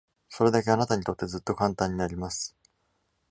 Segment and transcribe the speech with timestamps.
[0.29, 2.55] それだけあなたにとってずっと簡単になります。